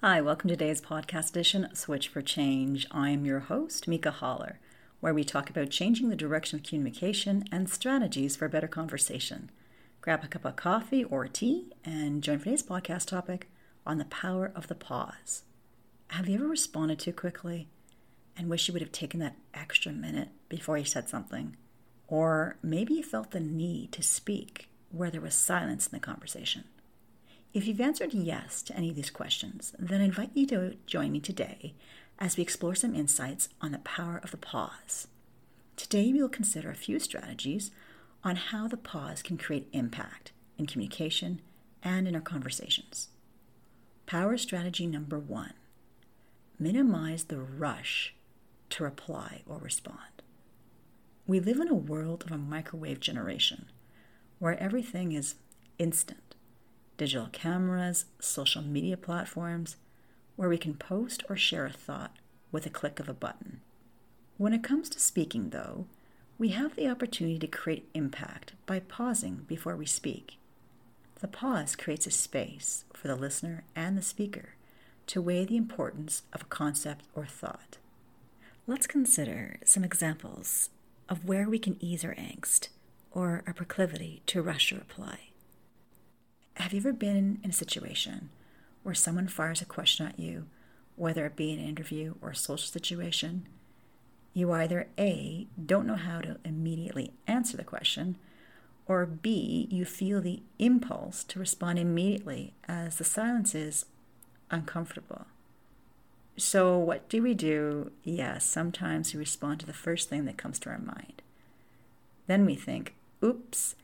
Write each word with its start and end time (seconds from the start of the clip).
Hi, 0.00 0.20
welcome 0.20 0.46
to 0.46 0.54
today's 0.54 0.80
podcast 0.80 1.30
edition, 1.30 1.74
Switch 1.74 2.06
for 2.06 2.22
Change. 2.22 2.86
I 2.92 3.10
am 3.10 3.26
your 3.26 3.40
host, 3.40 3.88
Mika 3.88 4.12
Holler, 4.12 4.60
where 5.00 5.12
we 5.12 5.24
talk 5.24 5.50
about 5.50 5.70
changing 5.70 6.08
the 6.08 6.14
direction 6.14 6.56
of 6.56 6.64
communication 6.64 7.42
and 7.50 7.68
strategies 7.68 8.36
for 8.36 8.48
better 8.48 8.68
conversation. 8.68 9.50
Grab 10.00 10.22
a 10.22 10.28
cup 10.28 10.44
of 10.44 10.54
coffee 10.54 11.02
or 11.02 11.26
tea 11.26 11.72
and 11.84 12.22
join 12.22 12.38
for 12.38 12.44
today's 12.44 12.62
podcast 12.62 13.06
topic 13.06 13.48
on 13.84 13.98
the 13.98 14.04
power 14.04 14.52
of 14.54 14.68
the 14.68 14.76
pause. 14.76 15.42
Have 16.10 16.28
you 16.28 16.36
ever 16.36 16.46
responded 16.46 17.00
too 17.00 17.12
quickly 17.12 17.66
and 18.36 18.48
wish 18.48 18.68
you 18.68 18.72
would 18.74 18.82
have 18.82 18.92
taken 18.92 19.18
that 19.18 19.34
extra 19.52 19.90
minute 19.90 20.28
before 20.48 20.78
you 20.78 20.84
said 20.84 21.08
something? 21.08 21.56
Or 22.06 22.56
maybe 22.62 22.94
you 22.94 23.02
felt 23.02 23.32
the 23.32 23.40
need 23.40 23.90
to 23.94 24.04
speak 24.04 24.68
where 24.92 25.10
there 25.10 25.20
was 25.20 25.34
silence 25.34 25.88
in 25.88 25.96
the 25.96 25.98
conversation. 25.98 26.62
If 27.54 27.66
you've 27.66 27.80
answered 27.80 28.12
yes 28.12 28.62
to 28.62 28.76
any 28.76 28.90
of 28.90 28.96
these 28.96 29.10
questions, 29.10 29.74
then 29.78 30.02
I 30.02 30.04
invite 30.04 30.30
you 30.34 30.46
to 30.48 30.76
join 30.86 31.12
me 31.12 31.20
today 31.20 31.74
as 32.18 32.36
we 32.36 32.42
explore 32.42 32.74
some 32.74 32.94
insights 32.94 33.48
on 33.62 33.72
the 33.72 33.78
power 33.78 34.20
of 34.22 34.32
the 34.32 34.36
pause. 34.36 35.08
Today, 35.74 36.12
we 36.12 36.20
will 36.20 36.28
consider 36.28 36.70
a 36.70 36.74
few 36.74 36.98
strategies 36.98 37.70
on 38.22 38.36
how 38.36 38.68
the 38.68 38.76
pause 38.76 39.22
can 39.22 39.38
create 39.38 39.68
impact 39.72 40.32
in 40.58 40.66
communication 40.66 41.40
and 41.82 42.06
in 42.06 42.14
our 42.14 42.20
conversations. 42.20 43.08
Power 44.04 44.36
strategy 44.36 44.86
number 44.86 45.18
one 45.18 45.54
minimize 46.58 47.24
the 47.24 47.38
rush 47.38 48.14
to 48.70 48.84
reply 48.84 49.42
or 49.46 49.58
respond. 49.58 50.22
We 51.26 51.40
live 51.40 51.60
in 51.60 51.68
a 51.68 51.74
world 51.74 52.24
of 52.24 52.32
a 52.32 52.38
microwave 52.38 53.00
generation 53.00 53.66
where 54.38 54.60
everything 54.60 55.12
is 55.12 55.36
instant 55.78 56.27
digital 56.98 57.28
cameras, 57.32 58.04
social 58.20 58.60
media 58.60 58.98
platforms, 58.98 59.76
where 60.36 60.48
we 60.50 60.58
can 60.58 60.74
post 60.74 61.24
or 61.30 61.36
share 61.36 61.64
a 61.64 61.72
thought 61.72 62.16
with 62.52 62.66
a 62.66 62.70
click 62.70 63.00
of 63.00 63.08
a 63.08 63.14
button. 63.14 63.60
When 64.36 64.52
it 64.52 64.62
comes 64.62 64.90
to 64.90 65.00
speaking, 65.00 65.50
though, 65.50 65.86
we 66.38 66.50
have 66.50 66.76
the 66.76 66.88
opportunity 66.88 67.38
to 67.38 67.46
create 67.46 67.88
impact 67.94 68.52
by 68.66 68.80
pausing 68.80 69.46
before 69.48 69.74
we 69.74 69.86
speak. 69.86 70.38
The 71.20 71.28
pause 71.28 71.74
creates 71.74 72.06
a 72.06 72.12
space 72.12 72.84
for 72.92 73.08
the 73.08 73.16
listener 73.16 73.64
and 73.74 73.96
the 73.96 74.02
speaker 74.02 74.50
to 75.08 75.22
weigh 75.22 75.44
the 75.44 75.56
importance 75.56 76.22
of 76.32 76.42
a 76.42 76.46
concept 76.46 77.04
or 77.14 77.26
thought. 77.26 77.78
Let's 78.66 78.86
consider 78.86 79.58
some 79.64 79.82
examples 79.82 80.70
of 81.08 81.24
where 81.24 81.48
we 81.48 81.58
can 81.58 81.76
ease 81.80 82.04
our 82.04 82.14
angst 82.14 82.68
or 83.10 83.42
our 83.46 83.54
proclivity 83.54 84.22
to 84.26 84.42
rush 84.42 84.70
a 84.70 84.76
reply. 84.76 85.27
Have 86.68 86.74
you 86.74 86.80
ever 86.80 86.92
been 86.92 87.40
in 87.42 87.48
a 87.48 87.54
situation 87.54 88.28
where 88.82 88.94
someone 88.94 89.26
fires 89.26 89.62
a 89.62 89.64
question 89.64 90.06
at 90.06 90.20
you, 90.20 90.44
whether 90.96 91.24
it 91.24 91.34
be 91.34 91.50
an 91.50 91.58
interview 91.58 92.16
or 92.20 92.32
a 92.32 92.36
social 92.36 92.66
situation? 92.66 93.46
You 94.34 94.52
either 94.52 94.88
A, 94.98 95.46
don't 95.64 95.86
know 95.86 95.96
how 95.96 96.20
to 96.20 96.36
immediately 96.44 97.14
answer 97.26 97.56
the 97.56 97.64
question, 97.64 98.16
or 98.84 99.06
B, 99.06 99.66
you 99.70 99.86
feel 99.86 100.20
the 100.20 100.42
impulse 100.58 101.24
to 101.24 101.38
respond 101.38 101.78
immediately 101.78 102.52
as 102.68 102.98
the 102.98 103.04
silence 103.04 103.54
is 103.54 103.86
uncomfortable. 104.50 105.24
So, 106.36 106.76
what 106.76 107.08
do 107.08 107.22
we 107.22 107.32
do? 107.32 107.92
Yes, 108.04 108.44
sometimes 108.44 109.14
we 109.14 109.20
respond 109.20 109.60
to 109.60 109.66
the 109.66 109.72
first 109.72 110.10
thing 110.10 110.26
that 110.26 110.36
comes 110.36 110.58
to 110.58 110.68
our 110.68 110.78
mind. 110.78 111.22
Then 112.26 112.44
we 112.44 112.56
think, 112.56 112.94
oops, 113.24 113.74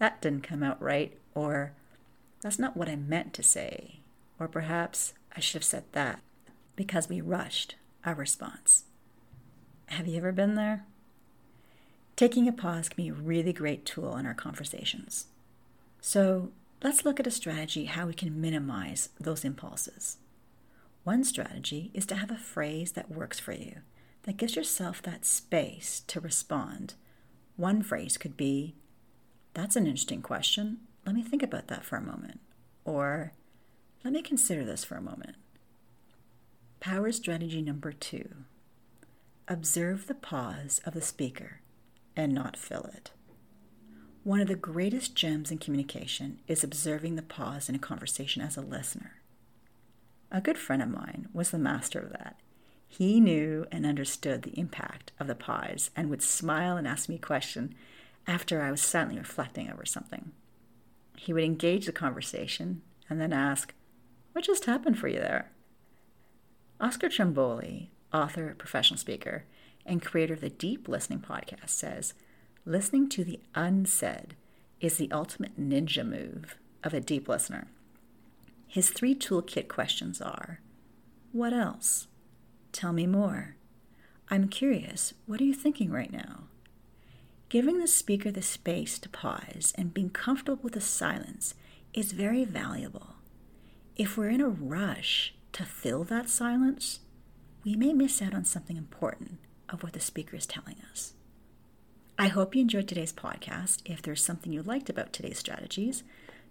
that 0.00 0.20
didn't 0.20 0.42
come 0.42 0.64
out 0.64 0.82
right, 0.82 1.16
or 1.36 1.74
that's 2.44 2.58
not 2.58 2.76
what 2.76 2.90
I 2.90 2.96
meant 2.96 3.32
to 3.34 3.42
say, 3.42 4.00
or 4.38 4.48
perhaps 4.48 5.14
I 5.34 5.40
should 5.40 5.54
have 5.54 5.64
said 5.64 5.84
that, 5.92 6.20
because 6.76 7.08
we 7.08 7.22
rushed 7.22 7.76
our 8.04 8.14
response. 8.14 8.84
Have 9.86 10.06
you 10.06 10.18
ever 10.18 10.30
been 10.30 10.54
there? 10.54 10.84
Taking 12.16 12.46
a 12.46 12.52
pause 12.52 12.90
can 12.90 13.02
be 13.02 13.08
a 13.08 13.14
really 13.14 13.54
great 13.54 13.86
tool 13.86 14.18
in 14.18 14.26
our 14.26 14.34
conversations. 14.34 15.28
So, 16.02 16.50
let's 16.82 17.06
look 17.06 17.18
at 17.18 17.26
a 17.26 17.30
strategy 17.30 17.86
how 17.86 18.08
we 18.08 18.12
can 18.12 18.38
minimize 18.38 19.08
those 19.18 19.42
impulses. 19.42 20.18
One 21.02 21.24
strategy 21.24 21.90
is 21.94 22.04
to 22.06 22.14
have 22.14 22.30
a 22.30 22.36
phrase 22.36 22.92
that 22.92 23.10
works 23.10 23.40
for 23.40 23.52
you, 23.52 23.76
that 24.24 24.36
gives 24.36 24.54
yourself 24.54 25.00
that 25.00 25.24
space 25.24 26.02
to 26.08 26.20
respond. 26.20 26.92
One 27.56 27.82
phrase 27.82 28.18
could 28.18 28.36
be, 28.36 28.74
That's 29.54 29.76
an 29.76 29.86
interesting 29.86 30.20
question. 30.20 30.80
Let 31.06 31.14
me 31.14 31.22
think 31.22 31.42
about 31.42 31.68
that 31.68 31.84
for 31.84 31.96
a 31.96 32.02
moment. 32.02 32.40
Or, 32.84 33.32
Let 34.04 34.12
me 34.12 34.22
consider 34.22 34.64
this 34.64 34.84
for 34.84 34.96
a 34.96 35.02
moment. 35.02 35.36
Power 36.80 37.10
strategy 37.12 37.62
number 37.62 37.92
two 37.92 38.28
observe 39.48 40.06
the 40.06 40.14
pause 40.14 40.80
of 40.86 40.94
the 40.94 41.02
speaker 41.02 41.60
and 42.16 42.32
not 42.32 42.56
fill 42.56 42.90
it. 42.94 43.10
One 44.22 44.40
of 44.40 44.48
the 44.48 44.54
greatest 44.54 45.14
gems 45.14 45.50
in 45.50 45.58
communication 45.58 46.40
is 46.46 46.64
observing 46.64 47.16
the 47.16 47.22
pause 47.22 47.68
in 47.68 47.74
a 47.74 47.78
conversation 47.78 48.40
as 48.40 48.56
a 48.56 48.62
listener. 48.62 49.16
A 50.30 50.40
good 50.40 50.56
friend 50.56 50.82
of 50.82 50.88
mine 50.88 51.28
was 51.32 51.50
the 51.50 51.58
master 51.58 51.98
of 51.98 52.10
that. 52.12 52.36
He 52.88 53.20
knew 53.20 53.66
and 53.70 53.84
understood 53.84 54.42
the 54.42 54.58
impact 54.58 55.12
of 55.18 55.26
the 55.26 55.34
pause 55.34 55.90
and 55.94 56.08
would 56.08 56.22
smile 56.22 56.76
and 56.76 56.86
ask 56.86 57.08
me 57.08 57.16
a 57.16 57.18
question 57.18 57.74
after 58.26 58.62
I 58.62 58.70
was 58.70 58.80
silently 58.80 59.18
reflecting 59.18 59.70
over 59.70 59.84
something. 59.84 60.32
He 61.16 61.32
would 61.32 61.44
engage 61.44 61.86
the 61.86 61.92
conversation 61.92 62.82
and 63.08 63.20
then 63.20 63.32
ask, 63.32 63.74
What 64.32 64.44
just 64.44 64.66
happened 64.66 64.98
for 64.98 65.08
you 65.08 65.18
there? 65.18 65.50
Oscar 66.80 67.08
Trimboli, 67.08 67.88
author, 68.12 68.54
professional 68.58 68.98
speaker, 68.98 69.44
and 69.86 70.02
creator 70.02 70.34
of 70.34 70.40
the 70.40 70.50
Deep 70.50 70.88
Listening 70.88 71.20
podcast, 71.20 71.70
says 71.70 72.14
listening 72.66 73.08
to 73.10 73.24
the 73.24 73.40
unsaid 73.54 74.34
is 74.80 74.96
the 74.96 75.10
ultimate 75.12 75.58
ninja 75.60 76.06
move 76.06 76.56
of 76.82 76.94
a 76.94 77.00
deep 77.00 77.28
listener. 77.28 77.68
His 78.66 78.90
three 78.90 79.14
toolkit 79.14 79.68
questions 79.68 80.20
are 80.20 80.60
What 81.32 81.52
else? 81.52 82.08
Tell 82.72 82.92
me 82.92 83.06
more. 83.06 83.56
I'm 84.30 84.48
curious, 84.48 85.14
what 85.26 85.40
are 85.40 85.44
you 85.44 85.54
thinking 85.54 85.90
right 85.90 86.12
now? 86.12 86.44
Giving 87.54 87.78
the 87.78 87.86
speaker 87.86 88.32
the 88.32 88.42
space 88.42 88.98
to 88.98 89.08
pause 89.08 89.72
and 89.78 89.94
being 89.94 90.10
comfortable 90.10 90.58
with 90.60 90.72
the 90.72 90.80
silence 90.80 91.54
is 91.92 92.10
very 92.10 92.44
valuable. 92.44 93.14
If 93.94 94.16
we're 94.16 94.30
in 94.30 94.40
a 94.40 94.48
rush 94.48 95.36
to 95.52 95.64
fill 95.64 96.02
that 96.02 96.28
silence, 96.28 96.98
we 97.64 97.76
may 97.76 97.92
miss 97.92 98.20
out 98.20 98.34
on 98.34 98.44
something 98.44 98.76
important 98.76 99.38
of 99.68 99.84
what 99.84 99.92
the 99.92 100.00
speaker 100.00 100.34
is 100.34 100.46
telling 100.46 100.78
us. 100.90 101.12
I 102.18 102.26
hope 102.26 102.56
you 102.56 102.62
enjoyed 102.62 102.88
today's 102.88 103.12
podcast. 103.12 103.82
If 103.84 104.02
there's 104.02 104.24
something 104.24 104.52
you 104.52 104.64
liked 104.64 104.90
about 104.90 105.12
today's 105.12 105.38
strategies, 105.38 106.02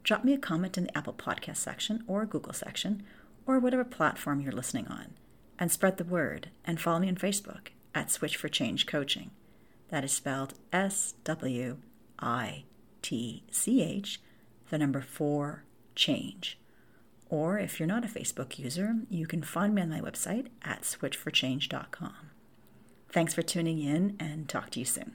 drop 0.03 0.24
me 0.24 0.31
a 0.34 0.38
comment 0.38 0.78
in 0.78 0.86
the 0.86 0.97
Apple 0.97 1.12
Podcast 1.12 1.58
section 1.58 2.06
or 2.08 2.25
Google 2.25 2.53
section 2.53 3.03
or 3.46 3.59
whatever 3.59 3.84
platform 3.84 4.40
you're 4.40 4.53
listening 4.53 4.88
on, 4.88 5.16
and 5.59 5.69
spread 5.69 5.97
the 5.97 6.06
word 6.06 6.52
and 6.63 6.80
follow 6.80 7.00
me 7.00 7.09
on 7.09 7.16
Facebook 7.16 7.72
at 7.94 8.09
Switch 8.09 8.38
for 8.38 8.47
Change 8.47 8.86
Coaching. 8.86 9.31
That 9.94 10.04
is 10.04 10.12
spelled 10.12 10.56
S 10.72 11.14
W 11.24 11.78
I 12.18 12.64
T 13.04 13.44
C 13.52 13.84
H, 13.84 14.20
the 14.72 14.80
number 14.80 15.02
four 15.02 15.66
change. 15.94 16.58
Or 17.30 17.59
if 17.59 17.80
you're 17.80 17.86
not 17.86 18.04
a 18.04 18.08
Facebook 18.08 18.58
user, 18.58 18.96
you 19.12 19.28
can 19.28 19.44
find 19.44 19.76
me 19.76 19.84
on 19.84 19.92
my 19.92 20.02
website 20.02 20.48
at 20.64 20.81
switchforchange.com. 20.81 22.31
Thanks 23.12 23.36
for 23.36 23.44
tuning 23.44 23.84
in 23.84 24.16
and 24.20 24.50
talk 24.50 24.72
to 24.72 24.80
you 24.80 24.86
soon. 24.86 25.13